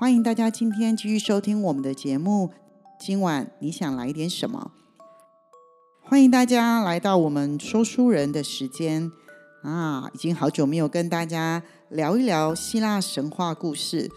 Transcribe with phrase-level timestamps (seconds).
[0.00, 2.50] 欢迎大家今天继续收听我们的节目。
[3.00, 4.70] 今晚你想来点什么？
[6.04, 9.10] 欢迎大家来到我们说书人的时间
[9.64, 10.08] 啊！
[10.14, 14.08] 已经好久没有跟大家聊一聊希腊神话故事，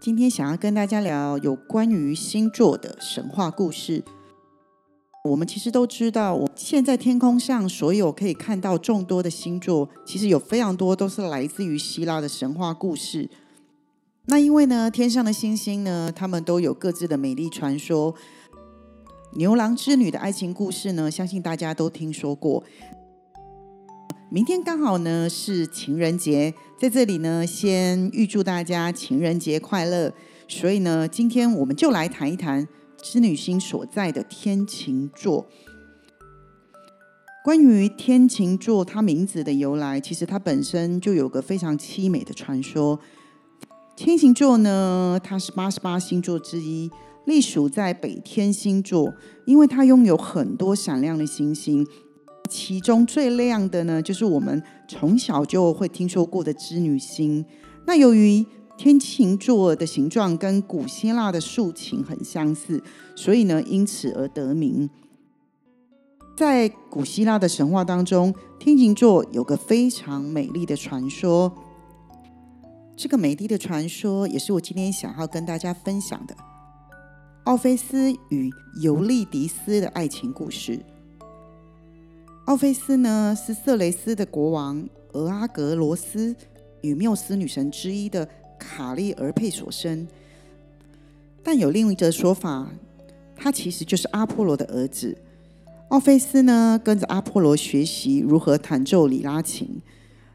[0.00, 4.02] 今天想要跟大家聊有关于星座的神话故事。
[5.28, 13.28] 我们其实都知道，我现在天空上所有可以看到众多的星座，其实有非常多都是来自于希腊的神话故事。
[14.26, 18.14] 那因为呢，天上的星星呢，他们都有各自的美丽传说。
[19.34, 22.62] 牛郎织女的爱情故事呢，相信大家都听说过。
[24.30, 30.12] 明天刚好呢是情人节，在这里呢，先预祝大家情人节快乐。
[30.46, 32.68] 所以呢，今天我们就来谈一谈。
[33.02, 35.48] 织女星所在的天琴座。
[37.42, 43.00] 关于天琴座，它名字的由来，其实它本身就有个非常凄美的传说。
[43.94, 46.90] 天琴座呢，它是八十八星座之一，
[47.26, 49.12] 隶属在北天星座，
[49.44, 51.86] 因为它拥有很多闪亮的星星，
[52.48, 57.44] 其中最亮的呢，就是我们从小就会听说过的织女星。
[57.86, 58.44] 那由于
[58.78, 62.82] 天琴座的形状跟古希腊的竖琴很相似，
[63.14, 64.88] 所以呢，因此而得名。
[66.34, 71.52] 在古希腊的神话当中，天琴座有个非常美丽的传说。
[73.02, 76.36] 这个美丽的传说也是我今天想要跟大家分享的——
[77.42, 78.48] 奥菲斯与
[78.80, 80.78] 尤利迪斯的爱情故事。
[82.44, 86.32] 奥菲斯呢，是色雷斯的国王俄阿格罗斯
[86.82, 88.28] 与缪斯女神之一的。
[88.56, 90.06] 卡利而配所生，
[91.42, 92.70] 但有另一则说法，
[93.34, 95.18] 他其实就是阿波罗的儿子。
[95.88, 99.82] 奥菲斯呢，跟着阿波罗学习如何弹奏里拉琴。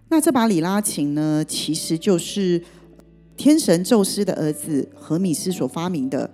[0.09, 2.62] 那这把里拉琴呢，其实就是
[3.35, 6.29] 天神宙斯的儿子荷米斯所发明的。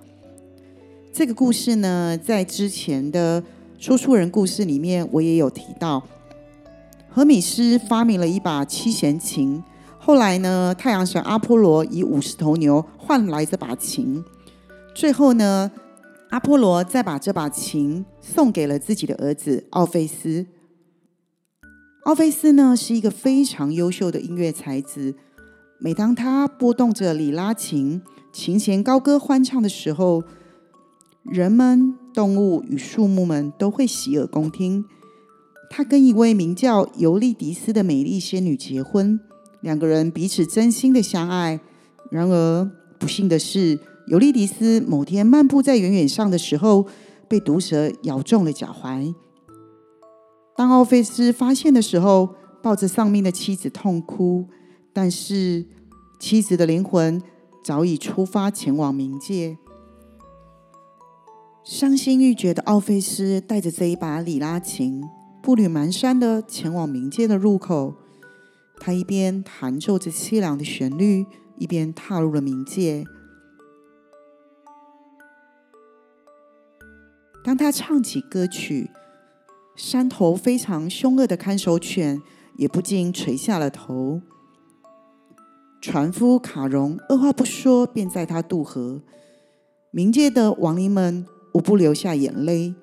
[1.12, 3.44] 这个故事呢，在之前的
[3.80, 6.04] 说书人故事里面，我也有提到，
[7.10, 9.64] 荷米斯发明了一把七弦琴。
[9.98, 14.24] 后来呢，太阳神阿波罗以五十头牛换来这把琴。
[14.94, 15.72] 最后呢，
[16.30, 20.46] 阿波罗再把这把琴送给了自己的儿子奥菲斯。
[22.04, 25.16] 奥菲斯呢是一个非常优秀的音乐才子。
[25.80, 28.02] 每当他拨动着里拉琴，
[28.34, 30.22] 琴弦高歌欢唱的时候，
[31.24, 34.84] 人们、动物与树木们都会洗耳恭听。
[35.70, 39.18] 他跟一位名叫尤利迪斯的美丽仙女结婚。
[39.62, 41.62] 两个人彼此真心的相爱，
[42.12, 46.86] 然而不幸的是，尤利迪斯某天漫步在原野上的时候，
[47.30, 49.16] 被毒蛇咬中了脚踝。
[50.56, 54.48] 当奥菲斯发现的时候，抱着丧命的妻子痛哭，
[54.94, 55.66] 但是
[56.20, 57.22] 妻子的灵魂
[57.64, 59.58] 早已出发前往冥界。
[61.64, 65.04] 伤心欲绝的奥菲斯带着这一把里拉琴，
[65.42, 67.96] 步履蹒跚的前往冥界的入口。
[68.80, 71.26] 他一边弹奏着凄凉的旋律，
[71.58, 73.06] 一边踏入了冥界。
[77.44, 78.90] 当他唱起歌曲，
[79.76, 82.22] 山头非常凶恶的看守犬
[82.58, 84.22] 也不禁垂下了头。
[85.82, 89.02] 船夫卡戎二话不说，便载他渡河。
[89.92, 92.76] 冥界的亡灵们无不流下眼泪。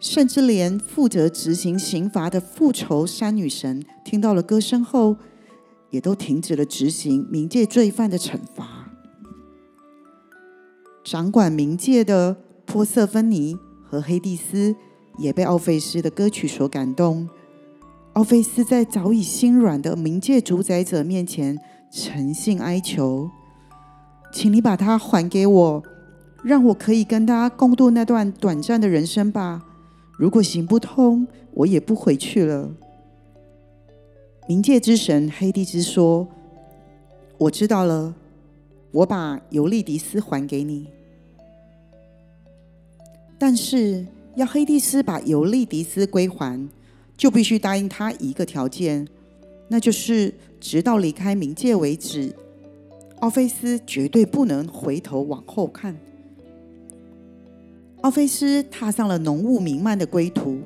[0.00, 5.16] 甚至连负责执行刑罚的复仇山女神听到了歌声后，
[5.90, 8.90] 也都停止了执行冥界罪犯的惩罚。
[11.04, 12.36] 掌管冥界的
[12.66, 14.74] 波瑟芬尼和黑蒂斯
[15.18, 17.28] 也被奥菲斯的歌曲所感动。
[18.14, 21.58] 奥菲斯在早已心软的冥界主宰者面前
[21.90, 23.30] 诚信哀求
[24.32, 25.82] ：“请你把他还给我，
[26.42, 29.62] 让我可以跟他共度那段短暂的人生吧。”
[30.18, 32.70] 如果行不通，我也不回去了。
[34.48, 36.28] 冥界之神黑帝斯说
[37.38, 38.14] ：“我知道了，
[38.92, 40.86] 我把尤利迪斯还给你。
[43.38, 44.06] 但是
[44.36, 46.68] 要黑帝斯把尤利迪斯归还，
[47.16, 49.06] 就必须答应他一个条件，
[49.68, 52.34] 那就是直到离开冥界为止。
[53.20, 55.96] 奥菲斯绝对不能回头往后看。
[58.00, 60.60] 奥菲斯踏上了浓雾弥漫的归途，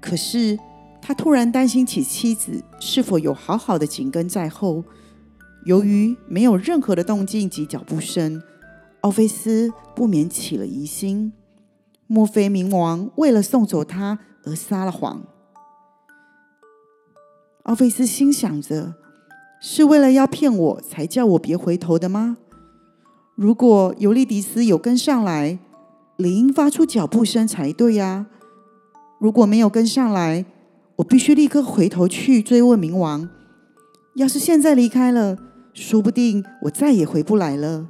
[0.00, 0.58] 可是
[1.02, 4.82] 他突然担心起妻子是否有好好的紧跟在后。
[5.66, 8.42] 由于没有任何的动静及脚步声，
[9.02, 11.32] 奥菲斯不免起了疑心：
[12.14, 15.22] 莫非冥王为了送走他而撒了谎？
[17.62, 18.96] 奥菲斯心想着：
[19.62, 22.36] 是为了要骗我才叫我别回头的吗？
[23.34, 25.58] 如果尤利迪斯有跟上来，
[26.18, 28.26] 理应发出脚步声才对呀。
[29.18, 30.44] 如果没有跟上来，
[30.96, 33.30] 我必须立刻回头去追问冥王。
[34.16, 35.38] 要是现在离开了，
[35.72, 37.86] 说不定我再也回不来了。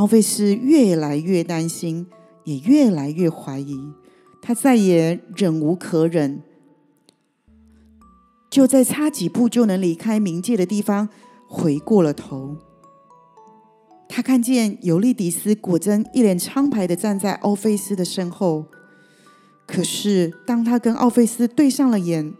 [0.00, 2.06] 奥菲斯越来越担心，
[2.44, 3.92] 也越来越怀疑，
[4.40, 6.40] 他再也忍无可忍，
[8.48, 11.10] 就在差几步就能离开冥界的地方，
[11.46, 12.56] 回过了头。
[14.08, 18.64] 他看见尤利迪斯果真一脸苍白的站在奥菲斯的身后，
[19.66, 22.32] 可是当他跟奥菲斯对上了眼。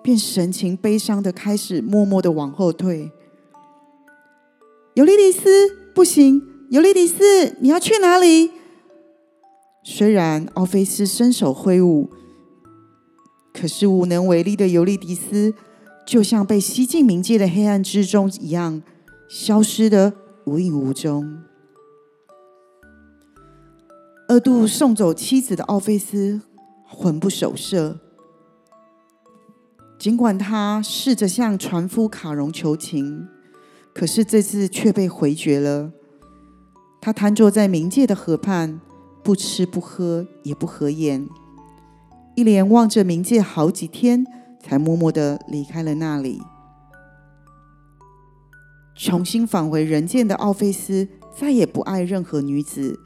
[0.00, 3.10] 便神情悲伤的开始默默的往后退。
[4.94, 6.40] 尤利迪斯，不行！
[6.70, 8.50] 尤利迪斯，你要去哪里？
[9.82, 12.10] 虽然奥菲斯伸手挥舞，
[13.54, 15.54] 可是无能为力的尤利迪斯，
[16.06, 18.82] 就像被吸进冥界的黑暗之中一样，
[19.30, 20.12] 消失的
[20.44, 21.38] 无影无踪。
[24.28, 26.42] 二度送走妻子的奥菲斯，
[26.84, 27.98] 魂不守舍。
[29.98, 33.26] 尽管他试着向船夫卡戎求情，
[33.94, 35.92] 可是这次却被回绝了。
[37.00, 38.80] 他瘫坐在冥界的河畔，
[39.22, 41.28] 不吃不喝，也不合眼，
[42.34, 44.26] 一连望着冥界好几天，
[44.60, 46.40] 才默默的离开了那里。
[48.94, 52.98] 重新返回人间的奥菲斯，再也不爱任何女子。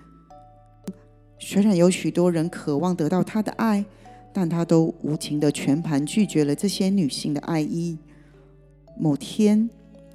[1.39, 3.85] 虽然有许多人渴望得到他的爱。
[4.35, 7.99] 但他都无情的全盘拒绝了这些女性的爱意。
[8.99, 9.69] 某天，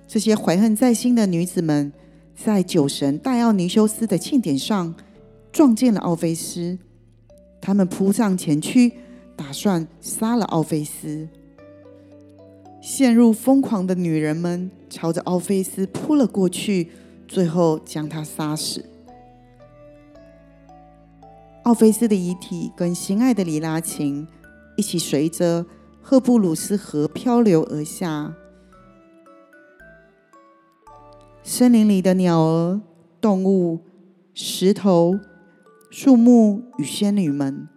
[0.07, 1.93] 这些怀恨在心的女子们
[2.37, 4.93] 在酒神戴奥尼修斯的庆典上
[5.51, 6.77] 撞见了奥菲斯，
[7.59, 8.93] 他们扑上前去，
[9.35, 11.27] 打算杀了奥菲斯。
[12.79, 16.91] 陷入疯狂的女人们朝着奥菲斯扑了过去，
[17.27, 18.85] 最后将他杀死。
[21.63, 24.25] 奥菲斯的遗体跟心爱的里拉琴
[24.77, 25.65] 一起随着
[26.01, 28.33] 赫布鲁斯河漂流而下。
[31.49, 32.81] 森林里的鸟儿、
[33.21, 33.79] 动物、
[34.33, 35.17] 石头、
[35.89, 37.69] 树木与仙女们，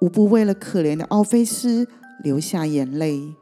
[0.00, 1.88] 无不为了可怜的奥菲斯
[2.22, 3.34] 流下眼泪。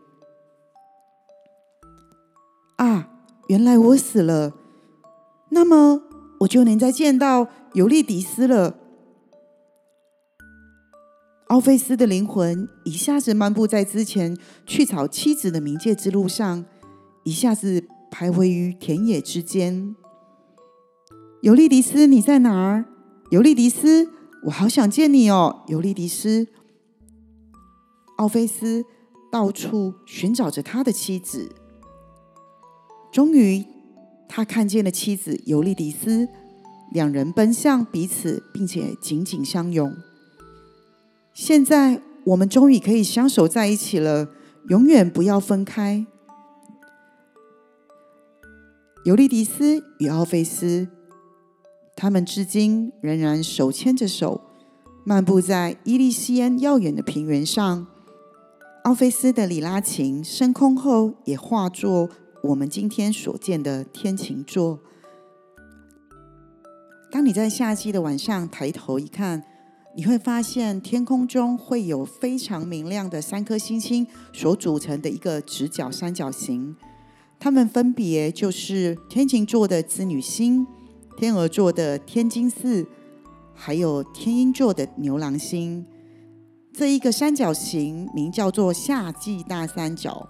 [2.76, 3.10] 啊，
[3.48, 4.54] 原来我死了，
[5.50, 6.04] 那么
[6.40, 8.76] 我就能再见到尤利迪斯了。
[11.48, 14.34] 奥菲斯的灵魂一下子漫步在之前
[14.64, 16.64] 去找妻子的冥界之路上，
[17.24, 17.84] 一下子
[18.20, 19.96] 徘徊于田野之间。
[21.40, 22.84] 尤利迪斯，你在哪儿？
[23.31, 24.11] 尤利迪斯，
[24.43, 26.46] 我好想见你哦，尤利迪斯。
[28.19, 28.84] 奥菲斯
[29.32, 31.50] 到处寻找着他的妻子，
[33.11, 33.64] 终于
[34.28, 36.29] 他看见了妻子尤利迪斯，
[36.93, 39.96] 两人奔向彼此，并且紧紧相拥。
[41.32, 44.29] 现在我们终于可以相守在一起了，
[44.69, 46.05] 永远不要分开。
[49.02, 50.86] 尤利迪斯与奥菲斯，
[51.96, 54.42] 他们至今仍然手牵着手，
[55.04, 57.86] 漫步在伊利西安耀眼的平原上。
[58.84, 62.10] 奥菲斯的里拉琴升空后，也化作
[62.42, 64.80] 我们今天所见的天琴座。
[67.10, 69.44] 当你在夏季的晚上抬头一看。
[69.96, 76.76] 你会发现天空中会有非常明亮的三颗星星所组成的一个直角三角形，
[77.43, 80.67] 它们分别就是天琴座的织女星、
[81.17, 82.87] 天鹅座的天津四，
[83.55, 85.87] 还有天鹰座的牛郎星。
[86.70, 90.29] 这一个三角形名叫做夏季大三角，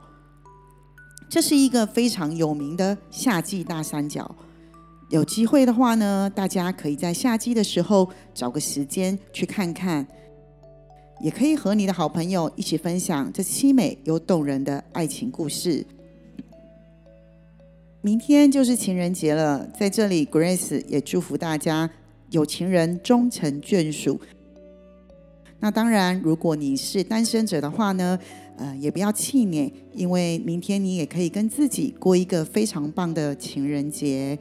[1.29, 4.33] 这是一个非常有名的夏季大三角。
[5.09, 10.07] 有机会的话呢，大家可以在夏季的时候找个时间去看看，
[11.21, 15.85] 也可以和你的好朋友一起分享这凄美又动人的爱情故事。
[18.03, 21.91] 明天就是情人节了，在这里，Grace 也祝福大家
[22.31, 24.19] 有情人终成眷属。
[25.59, 28.19] 那当然，如果你是单身者的话呢，
[28.57, 34.39] 呃，也不要气馁，因为明天你也可以跟自己过一个非常棒的情人节。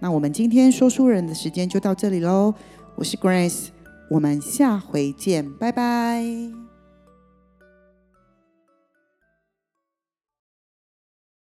[0.00, 2.54] 那我们今天说书人的时间就到这里喽，
[2.94, 3.66] 我是 Grace，
[4.08, 6.65] 我们下回见，拜拜。